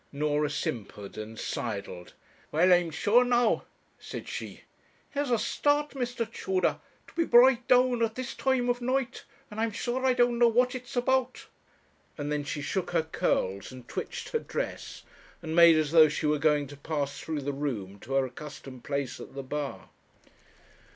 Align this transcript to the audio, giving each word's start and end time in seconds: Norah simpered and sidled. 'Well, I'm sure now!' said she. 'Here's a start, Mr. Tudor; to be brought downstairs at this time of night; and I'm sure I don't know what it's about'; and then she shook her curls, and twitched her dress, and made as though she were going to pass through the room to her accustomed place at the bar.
Norah 0.11 0.49
simpered 0.49 1.15
and 1.15 1.37
sidled. 1.37 2.13
'Well, 2.51 2.73
I'm 2.73 2.89
sure 2.89 3.23
now!' 3.23 3.65
said 3.99 4.27
she. 4.27 4.61
'Here's 5.11 5.29
a 5.29 5.37
start, 5.37 5.91
Mr. 5.91 6.25
Tudor; 6.27 6.79
to 7.07 7.13
be 7.13 7.23
brought 7.23 7.67
downstairs 7.67 8.01
at 8.09 8.15
this 8.15 8.33
time 8.33 8.67
of 8.67 8.81
night; 8.81 9.25
and 9.51 9.59
I'm 9.59 9.69
sure 9.71 10.03
I 10.03 10.13
don't 10.13 10.39
know 10.39 10.47
what 10.47 10.73
it's 10.73 10.95
about'; 10.95 11.45
and 12.17 12.31
then 12.31 12.43
she 12.43 12.63
shook 12.63 12.89
her 12.89 13.03
curls, 13.03 13.71
and 13.71 13.87
twitched 13.87 14.29
her 14.29 14.39
dress, 14.39 15.03
and 15.43 15.55
made 15.55 15.75
as 15.77 15.91
though 15.91 16.09
she 16.09 16.25
were 16.25 16.39
going 16.39 16.65
to 16.69 16.77
pass 16.77 17.19
through 17.19 17.41
the 17.41 17.53
room 17.53 17.99
to 17.99 18.13
her 18.13 18.25
accustomed 18.25 18.83
place 18.83 19.19
at 19.19 19.35
the 19.35 19.43
bar. 19.43 19.89